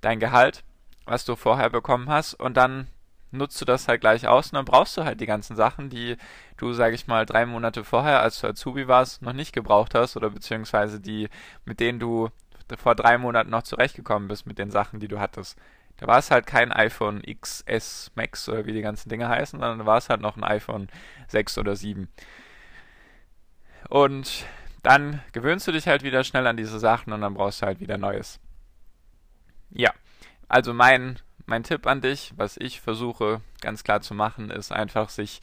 dein 0.00 0.20
Gehalt, 0.20 0.64
was 1.04 1.24
du 1.24 1.36
vorher 1.36 1.70
bekommen 1.70 2.08
hast 2.08 2.34
und 2.34 2.56
dann 2.56 2.88
nutzt 3.30 3.60
du 3.60 3.64
das 3.64 3.88
halt 3.88 4.00
gleich 4.00 4.26
aus 4.26 4.46
und 4.46 4.54
dann 4.54 4.64
brauchst 4.64 4.96
du 4.96 5.04
halt 5.04 5.20
die 5.20 5.26
ganzen 5.26 5.56
Sachen, 5.56 5.90
die 5.90 6.16
du, 6.56 6.72
sag 6.72 6.92
ich 6.94 7.06
mal, 7.06 7.26
drei 7.26 7.46
Monate 7.46 7.84
vorher, 7.84 8.20
als 8.20 8.40
du 8.40 8.46
Azubi 8.46 8.88
warst, 8.88 9.22
noch 9.22 9.32
nicht 9.32 9.52
gebraucht 9.52 9.94
hast 9.94 10.16
oder 10.16 10.30
beziehungsweise 10.30 11.00
die, 11.00 11.28
mit 11.64 11.80
denen 11.80 11.98
du 11.98 12.30
vor 12.76 12.94
drei 12.94 13.18
Monaten 13.18 13.50
noch 13.50 13.62
zurechtgekommen 13.62 14.28
bist 14.28 14.46
mit 14.46 14.58
den 14.58 14.70
Sachen, 14.70 15.00
die 15.00 15.08
du 15.08 15.20
hattest. 15.20 15.58
Da 15.98 16.06
war 16.06 16.18
es 16.18 16.30
halt 16.30 16.46
kein 16.46 16.72
iPhone 16.72 17.22
XS 17.22 18.12
Max 18.14 18.48
oder 18.48 18.66
wie 18.66 18.72
die 18.72 18.82
ganzen 18.82 19.08
Dinge 19.08 19.28
heißen, 19.28 19.58
sondern 19.58 19.78
da 19.78 19.86
war 19.86 19.98
es 19.98 20.08
halt 20.08 20.20
noch 20.20 20.36
ein 20.36 20.44
iPhone 20.44 20.88
6 21.28 21.58
oder 21.58 21.74
7. 21.74 22.08
Und 23.88 24.44
dann 24.82 25.22
gewöhnst 25.32 25.66
du 25.66 25.72
dich 25.72 25.86
halt 25.88 26.02
wieder 26.02 26.22
schnell 26.22 26.46
an 26.46 26.56
diese 26.56 26.78
Sachen 26.78 27.12
und 27.12 27.20
dann 27.20 27.34
brauchst 27.34 27.62
du 27.62 27.66
halt 27.66 27.80
wieder 27.80 27.98
Neues. 27.98 28.40
Ja, 29.70 29.92
also 30.48 30.74
mein, 30.74 31.18
mein 31.46 31.62
Tipp 31.62 31.86
an 31.86 32.00
dich, 32.00 32.32
was 32.36 32.56
ich 32.56 32.80
versuche 32.80 33.40
ganz 33.60 33.84
klar 33.84 34.00
zu 34.00 34.14
machen, 34.14 34.50
ist 34.50 34.72
einfach 34.72 35.08
sich 35.08 35.40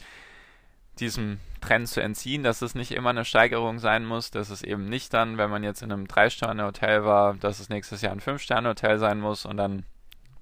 diesem 1.00 1.40
Trend 1.60 1.88
zu 1.88 2.00
entziehen, 2.00 2.42
dass 2.42 2.62
es 2.62 2.74
nicht 2.74 2.92
immer 2.92 3.10
eine 3.10 3.24
Steigerung 3.24 3.78
sein 3.78 4.04
muss, 4.04 4.30
dass 4.30 4.50
es 4.50 4.62
eben 4.62 4.88
nicht 4.88 5.12
dann, 5.12 5.38
wenn 5.38 5.50
man 5.50 5.64
jetzt 5.64 5.82
in 5.82 5.90
einem 5.90 6.06
Drei-Sterne-Hotel 6.06 7.04
war, 7.04 7.34
dass 7.34 7.58
es 7.58 7.68
nächstes 7.68 8.02
Jahr 8.02 8.12
ein 8.12 8.20
Fünf-Sterne-Hotel 8.20 8.98
sein 8.98 9.18
muss 9.18 9.44
und 9.44 9.56
dann 9.56 9.84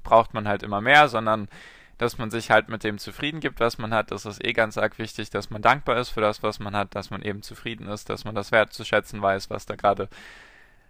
braucht 0.03 0.35
man 0.35 0.49
halt 0.49 0.63
immer 0.63 0.81
mehr, 0.81 1.09
sondern 1.09 1.49
dass 1.97 2.19
man 2.19 2.31
sich 2.31 2.51
halt 2.51 2.69
mit 2.69 2.83
dem 2.83 2.99
zufrieden 2.99 3.41
gibt, 3.41 3.61
was 3.61 3.79
man 3.79 3.95
hat. 3.95 4.11
Das 4.11 4.27
ist 4.27 4.45
eh 4.45 4.53
ganz 4.53 4.77
arg 4.77 4.99
wichtig, 4.99 5.31
dass 5.31 5.51
man 5.51 5.63
dankbar 5.63 5.99
ist 5.99 6.09
für 6.09 6.21
das, 6.21 6.43
was 6.43 6.59
man 6.59 6.75
hat, 6.75 6.95
dass 6.97 7.11
man 7.11 7.23
eben 7.23 7.43
zufrieden 7.43 7.87
ist, 7.87 8.11
dass 8.11 8.25
man 8.25 8.35
das 8.35 8.51
wertzuschätzen 8.51 9.23
weiß, 9.23 9.51
was 9.51 9.67
da 9.67 9.77
gerade 9.77 10.09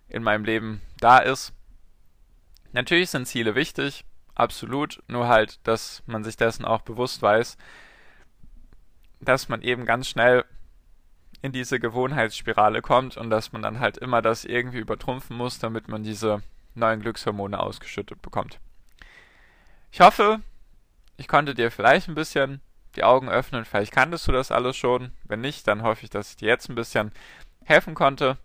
in 0.08 0.22
meinem 0.22 0.44
Leben 0.44 0.80
da 0.98 1.18
ist. 1.18 1.52
Natürlich 2.72 3.10
sind 3.10 3.26
Ziele 3.26 3.54
wichtig, 3.54 4.04
absolut, 4.34 5.02
nur 5.08 5.28
halt, 5.28 5.66
dass 5.66 6.02
man 6.06 6.24
sich 6.24 6.36
dessen 6.36 6.64
auch 6.64 6.82
bewusst 6.82 7.22
weiß, 7.22 7.56
dass 9.20 9.48
man 9.48 9.62
eben 9.62 9.84
ganz 9.86 10.08
schnell 10.08 10.44
in 11.42 11.52
diese 11.52 11.80
Gewohnheitsspirale 11.80 12.82
kommt 12.82 13.16
und 13.16 13.30
dass 13.30 13.52
man 13.52 13.62
dann 13.62 13.80
halt 13.80 13.98
immer 13.98 14.22
das 14.22 14.44
irgendwie 14.44 14.78
übertrumpfen 14.78 15.36
muss, 15.36 15.58
damit 15.58 15.88
man 15.88 16.02
diese 16.02 16.42
neuen 16.74 17.00
Glückshormone 17.00 17.58
ausgeschüttet 17.58 18.22
bekommt. 18.22 18.58
Ich 19.90 20.00
hoffe, 20.00 20.40
ich 21.16 21.28
konnte 21.28 21.54
dir 21.54 21.70
vielleicht 21.70 22.08
ein 22.08 22.14
bisschen 22.14 22.60
die 22.96 23.04
Augen 23.04 23.28
öffnen, 23.28 23.64
vielleicht 23.64 23.92
kanntest 23.92 24.26
du 24.28 24.32
das 24.32 24.50
alles 24.50 24.76
schon. 24.76 25.12
Wenn 25.24 25.40
nicht, 25.40 25.66
dann 25.66 25.82
hoffe 25.82 26.04
ich, 26.04 26.10
dass 26.10 26.30
ich 26.30 26.36
dir 26.36 26.48
jetzt 26.48 26.68
ein 26.68 26.74
bisschen 26.74 27.12
helfen 27.64 27.94
konnte. 27.94 28.38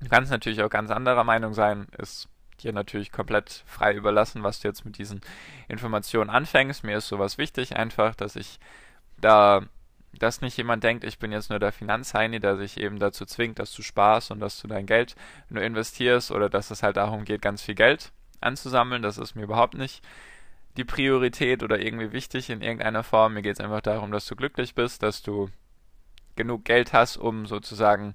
Du 0.00 0.08
kannst 0.08 0.30
natürlich 0.30 0.62
auch 0.62 0.70
ganz 0.70 0.90
anderer 0.90 1.24
Meinung 1.24 1.54
sein, 1.54 1.86
ist 1.98 2.28
dir 2.62 2.72
natürlich 2.72 3.12
komplett 3.12 3.64
frei 3.66 3.94
überlassen, 3.94 4.42
was 4.42 4.60
du 4.60 4.68
jetzt 4.68 4.84
mit 4.84 4.98
diesen 4.98 5.20
Informationen 5.68 6.30
anfängst. 6.30 6.84
Mir 6.84 6.98
ist 6.98 7.08
sowas 7.08 7.38
wichtig, 7.38 7.76
einfach, 7.76 8.14
dass 8.14 8.36
ich 8.36 8.58
da 9.18 9.62
dass 10.18 10.40
nicht 10.40 10.56
jemand 10.56 10.84
denkt, 10.84 11.04
ich 11.04 11.18
bin 11.18 11.32
jetzt 11.32 11.50
nur 11.50 11.58
der 11.58 11.72
Finanzheini, 11.72 12.40
der 12.40 12.56
sich 12.56 12.78
eben 12.78 12.98
dazu 12.98 13.26
zwingt, 13.26 13.58
dass 13.58 13.72
du 13.72 13.82
sparst 13.82 14.30
und 14.30 14.40
dass 14.40 14.60
du 14.60 14.68
dein 14.68 14.86
Geld 14.86 15.16
nur 15.48 15.62
investierst 15.62 16.30
oder 16.30 16.48
dass 16.48 16.70
es 16.70 16.82
halt 16.82 16.96
darum 16.96 17.24
geht, 17.24 17.42
ganz 17.42 17.62
viel 17.62 17.74
Geld 17.74 18.12
anzusammeln. 18.40 19.02
Das 19.02 19.18
ist 19.18 19.34
mir 19.34 19.42
überhaupt 19.42 19.74
nicht 19.74 20.04
die 20.76 20.84
Priorität 20.84 21.62
oder 21.62 21.80
irgendwie 21.80 22.12
wichtig 22.12 22.50
in 22.50 22.62
irgendeiner 22.62 23.02
Form. 23.02 23.34
Mir 23.34 23.42
geht 23.42 23.54
es 23.54 23.64
einfach 23.64 23.80
darum, 23.80 24.10
dass 24.10 24.26
du 24.26 24.36
glücklich 24.36 24.74
bist, 24.74 25.02
dass 25.02 25.22
du 25.22 25.50
genug 26.36 26.64
Geld 26.64 26.92
hast, 26.92 27.16
um 27.16 27.46
sozusagen 27.46 28.14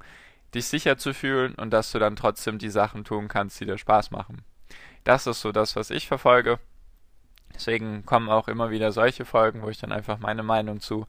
dich 0.53 0.67
sicher 0.67 0.97
zu 0.97 1.13
fühlen 1.13 1.55
und 1.55 1.71
dass 1.71 1.91
du 1.91 1.99
dann 1.99 2.15
trotzdem 2.15 2.57
die 2.57 2.69
Sachen 2.69 3.03
tun 3.03 3.27
kannst, 3.27 3.59
die 3.59 3.65
dir 3.65 3.77
Spaß 3.77 4.11
machen. 4.11 4.43
Das 5.03 5.27
ist 5.27 5.41
so 5.41 5.51
das, 5.51 5.75
was 5.75 5.89
ich 5.89 6.07
verfolge. 6.07 6.59
Deswegen 7.53 8.05
kommen 8.05 8.29
auch 8.29 8.47
immer 8.47 8.69
wieder 8.69 8.91
solche 8.91 9.25
Folgen, 9.25 9.61
wo 9.61 9.69
ich 9.69 9.79
dann 9.79 9.91
einfach 9.91 10.19
meine 10.19 10.43
Meinung 10.43 10.79
zu 10.79 11.07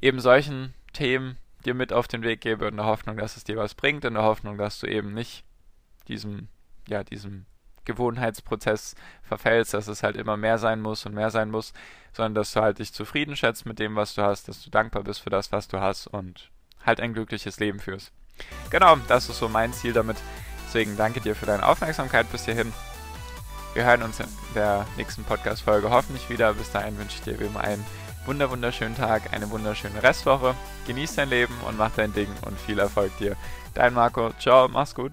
eben 0.00 0.20
solchen 0.20 0.74
Themen 0.92 1.36
dir 1.64 1.74
mit 1.74 1.92
auf 1.92 2.08
den 2.08 2.22
Weg 2.22 2.40
gebe 2.40 2.66
in 2.66 2.76
der 2.76 2.86
Hoffnung, 2.86 3.16
dass 3.16 3.36
es 3.36 3.44
dir 3.44 3.56
was 3.56 3.74
bringt, 3.74 4.04
in 4.04 4.14
der 4.14 4.22
Hoffnung, 4.22 4.56
dass 4.56 4.78
du 4.78 4.86
eben 4.86 5.12
nicht 5.12 5.44
diesem, 6.06 6.48
ja, 6.86 7.02
diesem 7.02 7.46
Gewohnheitsprozess 7.84 8.94
verfällst, 9.22 9.74
dass 9.74 9.88
es 9.88 10.02
halt 10.02 10.16
immer 10.16 10.36
mehr 10.36 10.58
sein 10.58 10.80
muss 10.80 11.06
und 11.06 11.14
mehr 11.14 11.30
sein 11.30 11.50
muss, 11.50 11.72
sondern 12.12 12.34
dass 12.34 12.52
du 12.52 12.60
halt 12.60 12.78
dich 12.78 12.92
zufrieden 12.92 13.34
schätzt 13.34 13.66
mit 13.66 13.78
dem, 13.78 13.96
was 13.96 14.14
du 14.14 14.22
hast, 14.22 14.48
dass 14.48 14.62
du 14.62 14.70
dankbar 14.70 15.02
bist 15.02 15.20
für 15.20 15.30
das, 15.30 15.52
was 15.52 15.68
du 15.68 15.80
hast 15.80 16.06
und 16.06 16.50
halt 16.84 17.00
ein 17.00 17.14
glückliches 17.14 17.58
Leben 17.58 17.80
führst. 17.80 18.12
Genau, 18.70 18.96
das 19.08 19.28
ist 19.28 19.38
so 19.38 19.48
mein 19.48 19.72
Ziel 19.72 19.92
damit. 19.92 20.16
Deswegen 20.66 20.96
danke 20.96 21.20
dir 21.20 21.34
für 21.34 21.46
deine 21.46 21.66
Aufmerksamkeit 21.66 22.30
bis 22.30 22.44
hierhin. 22.44 22.72
Wir 23.74 23.84
hören 23.84 24.02
uns 24.02 24.20
in 24.20 24.26
der 24.54 24.86
nächsten 24.96 25.24
Podcast-Folge 25.24 25.90
hoffentlich 25.90 26.28
wieder. 26.28 26.52
Bis 26.54 26.70
dahin 26.70 26.98
wünsche 26.98 27.16
ich 27.16 27.22
dir 27.22 27.38
wie 27.38 27.44
immer 27.44 27.60
einen 27.60 27.84
wunder 28.26 28.50
wunderschönen 28.50 28.96
Tag, 28.96 29.32
eine 29.32 29.50
wunderschöne 29.50 30.02
Restwoche. 30.02 30.54
Genieß 30.86 31.14
dein 31.14 31.30
Leben 31.30 31.54
und 31.66 31.78
mach 31.78 31.90
dein 31.96 32.12
Ding 32.12 32.28
und 32.42 32.58
viel 32.60 32.78
Erfolg 32.78 33.16
dir. 33.18 33.36
Dein 33.74 33.94
Marco. 33.94 34.32
Ciao, 34.38 34.68
mach's 34.68 34.94
gut. 34.94 35.12